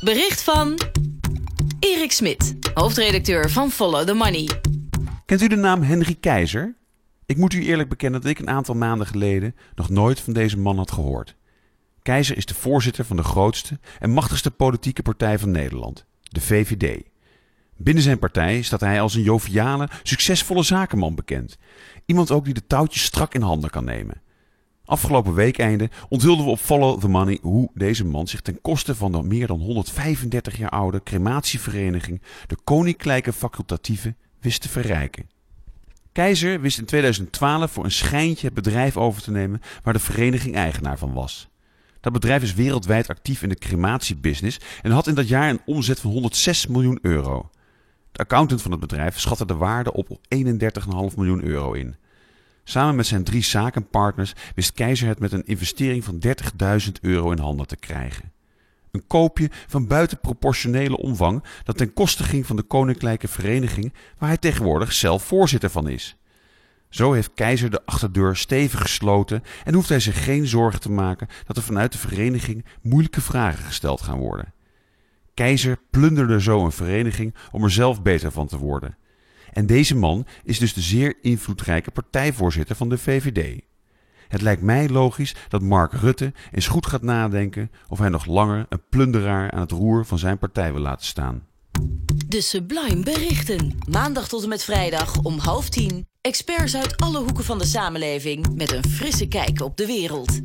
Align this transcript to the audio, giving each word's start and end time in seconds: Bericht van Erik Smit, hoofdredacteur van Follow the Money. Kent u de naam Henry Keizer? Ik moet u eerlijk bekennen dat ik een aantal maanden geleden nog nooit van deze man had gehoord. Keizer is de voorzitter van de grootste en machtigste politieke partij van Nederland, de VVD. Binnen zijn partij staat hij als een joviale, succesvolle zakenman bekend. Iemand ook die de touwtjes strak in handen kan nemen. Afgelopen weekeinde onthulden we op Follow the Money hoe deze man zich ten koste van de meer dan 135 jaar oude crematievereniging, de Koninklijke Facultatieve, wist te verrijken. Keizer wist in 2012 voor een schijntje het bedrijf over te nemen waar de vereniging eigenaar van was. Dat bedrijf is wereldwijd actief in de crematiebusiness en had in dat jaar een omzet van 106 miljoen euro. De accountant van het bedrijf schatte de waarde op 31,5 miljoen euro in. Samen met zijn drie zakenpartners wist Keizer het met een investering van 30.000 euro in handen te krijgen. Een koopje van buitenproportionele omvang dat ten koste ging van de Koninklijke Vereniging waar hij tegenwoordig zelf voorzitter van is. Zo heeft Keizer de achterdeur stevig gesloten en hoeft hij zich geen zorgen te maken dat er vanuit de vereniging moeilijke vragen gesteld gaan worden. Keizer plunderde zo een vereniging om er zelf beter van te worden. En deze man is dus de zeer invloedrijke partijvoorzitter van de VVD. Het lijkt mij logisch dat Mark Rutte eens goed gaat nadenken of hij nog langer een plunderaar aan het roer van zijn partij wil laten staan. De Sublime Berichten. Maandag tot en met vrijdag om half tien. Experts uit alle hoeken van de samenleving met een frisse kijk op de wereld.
Bericht 0.00 0.42
van 0.42 0.78
Erik 1.78 2.12
Smit, 2.12 2.54
hoofdredacteur 2.74 3.50
van 3.50 3.70
Follow 3.70 4.06
the 4.06 4.14
Money. 4.14 4.48
Kent 5.26 5.42
u 5.42 5.48
de 5.48 5.56
naam 5.56 5.82
Henry 5.82 6.14
Keizer? 6.20 6.76
Ik 7.26 7.36
moet 7.36 7.52
u 7.52 7.64
eerlijk 7.64 7.88
bekennen 7.88 8.20
dat 8.20 8.30
ik 8.30 8.38
een 8.38 8.48
aantal 8.48 8.74
maanden 8.74 9.06
geleden 9.06 9.54
nog 9.74 9.88
nooit 9.88 10.20
van 10.20 10.32
deze 10.32 10.58
man 10.58 10.76
had 10.76 10.90
gehoord. 10.90 11.36
Keizer 12.02 12.36
is 12.36 12.46
de 12.46 12.54
voorzitter 12.54 13.04
van 13.04 13.16
de 13.16 13.22
grootste 13.22 13.78
en 13.98 14.10
machtigste 14.10 14.50
politieke 14.50 15.02
partij 15.02 15.38
van 15.38 15.50
Nederland, 15.50 16.04
de 16.22 16.40
VVD. 16.40 17.02
Binnen 17.76 18.02
zijn 18.02 18.18
partij 18.18 18.62
staat 18.62 18.80
hij 18.80 19.00
als 19.00 19.14
een 19.14 19.22
joviale, 19.22 19.88
succesvolle 20.02 20.62
zakenman 20.62 21.14
bekend. 21.14 21.58
Iemand 22.06 22.30
ook 22.30 22.44
die 22.44 22.54
de 22.54 22.66
touwtjes 22.66 23.04
strak 23.04 23.34
in 23.34 23.42
handen 23.42 23.70
kan 23.70 23.84
nemen. 23.84 24.22
Afgelopen 24.88 25.34
weekeinde 25.34 25.90
onthulden 26.08 26.44
we 26.44 26.50
op 26.50 26.58
Follow 26.58 27.00
the 27.00 27.08
Money 27.08 27.38
hoe 27.42 27.70
deze 27.74 28.04
man 28.04 28.26
zich 28.26 28.40
ten 28.40 28.60
koste 28.60 28.94
van 28.94 29.12
de 29.12 29.22
meer 29.22 29.46
dan 29.46 29.60
135 29.60 30.56
jaar 30.56 30.70
oude 30.70 31.02
crematievereniging, 31.02 32.22
de 32.46 32.56
Koninklijke 32.64 33.32
Facultatieve, 33.32 34.14
wist 34.40 34.60
te 34.62 34.68
verrijken. 34.68 35.30
Keizer 36.12 36.60
wist 36.60 36.78
in 36.78 36.84
2012 36.84 37.70
voor 37.70 37.84
een 37.84 37.90
schijntje 37.90 38.46
het 38.46 38.54
bedrijf 38.54 38.96
over 38.96 39.22
te 39.22 39.30
nemen 39.30 39.60
waar 39.82 39.92
de 39.92 39.98
vereniging 39.98 40.54
eigenaar 40.54 40.98
van 40.98 41.12
was. 41.12 41.48
Dat 42.00 42.12
bedrijf 42.12 42.42
is 42.42 42.54
wereldwijd 42.54 43.08
actief 43.08 43.42
in 43.42 43.48
de 43.48 43.58
crematiebusiness 43.58 44.60
en 44.82 44.90
had 44.90 45.06
in 45.06 45.14
dat 45.14 45.28
jaar 45.28 45.50
een 45.50 45.62
omzet 45.66 46.00
van 46.00 46.10
106 46.10 46.66
miljoen 46.66 46.98
euro. 47.02 47.50
De 48.12 48.18
accountant 48.18 48.62
van 48.62 48.70
het 48.70 48.80
bedrijf 48.80 49.18
schatte 49.18 49.46
de 49.46 49.56
waarde 49.56 49.92
op 49.92 50.08
31,5 50.08 50.18
miljoen 51.16 51.44
euro 51.44 51.72
in. 51.72 51.96
Samen 52.68 52.96
met 52.96 53.06
zijn 53.06 53.24
drie 53.24 53.42
zakenpartners 53.42 54.32
wist 54.54 54.72
Keizer 54.72 55.08
het 55.08 55.18
met 55.18 55.32
een 55.32 55.46
investering 55.46 56.04
van 56.04 56.22
30.000 56.26 56.92
euro 57.00 57.30
in 57.30 57.38
handen 57.38 57.66
te 57.66 57.76
krijgen. 57.76 58.32
Een 58.90 59.06
koopje 59.06 59.50
van 59.66 59.86
buitenproportionele 59.86 60.96
omvang 60.96 61.44
dat 61.64 61.76
ten 61.76 61.92
koste 61.92 62.22
ging 62.22 62.46
van 62.46 62.56
de 62.56 62.62
Koninklijke 62.62 63.28
Vereniging 63.28 63.92
waar 64.18 64.28
hij 64.28 64.38
tegenwoordig 64.38 64.92
zelf 64.92 65.22
voorzitter 65.22 65.70
van 65.70 65.88
is. 65.88 66.16
Zo 66.88 67.12
heeft 67.12 67.34
Keizer 67.34 67.70
de 67.70 67.86
achterdeur 67.86 68.36
stevig 68.36 68.80
gesloten 68.80 69.42
en 69.64 69.74
hoeft 69.74 69.88
hij 69.88 70.00
zich 70.00 70.24
geen 70.24 70.46
zorgen 70.46 70.80
te 70.80 70.90
maken 70.90 71.28
dat 71.46 71.56
er 71.56 71.62
vanuit 71.62 71.92
de 71.92 71.98
vereniging 71.98 72.64
moeilijke 72.82 73.20
vragen 73.20 73.64
gesteld 73.64 74.00
gaan 74.00 74.18
worden. 74.18 74.52
Keizer 75.34 75.78
plunderde 75.90 76.40
zo 76.40 76.64
een 76.64 76.72
vereniging 76.72 77.34
om 77.50 77.64
er 77.64 77.70
zelf 77.70 78.02
beter 78.02 78.32
van 78.32 78.46
te 78.46 78.58
worden. 78.58 78.96
En 79.52 79.66
deze 79.66 79.96
man 79.96 80.26
is 80.44 80.58
dus 80.58 80.74
de 80.74 80.80
zeer 80.80 81.14
invloedrijke 81.22 81.90
partijvoorzitter 81.90 82.76
van 82.76 82.88
de 82.88 82.98
VVD. 82.98 83.60
Het 84.28 84.40
lijkt 84.40 84.62
mij 84.62 84.88
logisch 84.88 85.34
dat 85.48 85.62
Mark 85.62 85.92
Rutte 85.92 86.32
eens 86.52 86.66
goed 86.66 86.86
gaat 86.86 87.02
nadenken 87.02 87.70
of 87.88 87.98
hij 87.98 88.08
nog 88.08 88.26
langer 88.26 88.66
een 88.68 88.82
plunderaar 88.90 89.50
aan 89.50 89.60
het 89.60 89.70
roer 89.70 90.06
van 90.06 90.18
zijn 90.18 90.38
partij 90.38 90.72
wil 90.72 90.82
laten 90.82 91.06
staan. 91.06 91.46
De 92.26 92.40
Sublime 92.40 93.02
Berichten. 93.02 93.78
Maandag 93.90 94.28
tot 94.28 94.42
en 94.42 94.48
met 94.48 94.64
vrijdag 94.64 95.22
om 95.22 95.38
half 95.38 95.68
tien. 95.68 96.06
Experts 96.20 96.76
uit 96.76 96.96
alle 96.96 97.18
hoeken 97.18 97.44
van 97.44 97.58
de 97.58 97.66
samenleving 97.66 98.54
met 98.54 98.72
een 98.72 98.84
frisse 98.84 99.28
kijk 99.28 99.60
op 99.60 99.76
de 99.76 99.86
wereld. 99.86 100.40